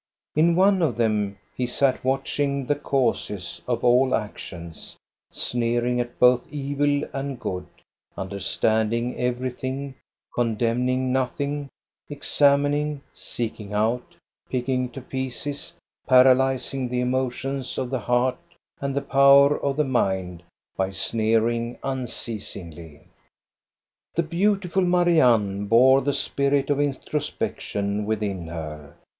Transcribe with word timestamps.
In 0.35 0.55
one 0.55 0.81
of 0.81 0.97
them 0.97 1.37
he 1.55 1.67
sat, 1.67 2.03
watching 2.03 2.65
the 2.65 2.73
causes 2.73 3.61
of 3.67 3.83
all 3.83 4.15
actions, 4.15 4.97
sneering 5.31 5.99
at 5.99 6.17
both 6.17 6.47
evil 6.51 7.07
and 7.13 7.39
good, 7.39 7.67
understand 8.17 8.93
ing 8.95 9.15
everything, 9.19 9.93
condemning 10.33 11.13
nothing, 11.13 11.69
examining, 12.09 13.01
seek 13.13 13.59
ing 13.59 13.73
out, 13.73 14.15
picking 14.49 14.89
to 14.89 15.01
pieces, 15.01 15.71
paralyzing 16.07 16.89
the 16.89 16.99
emotions 16.99 17.77
of 17.77 17.91
the 17.91 17.99
heart 17.99 18.39
and 18.79 18.95
the 18.95 19.03
power 19.03 19.55
of 19.63 19.77
the 19.77 19.85
mind 19.85 20.41
by 20.75 20.89
sneering 20.91 21.77
unceasingly. 21.83 23.01
The 24.15 24.23
beautiful 24.23 24.81
Marianne 24.81 25.67
bore 25.67 26.01
the 26.01 26.11
spirit 26.13 26.71
of 26.71 26.79
intro 26.81 27.19
spection 27.19 28.05
within 28.05 28.47
her. 28.47 28.95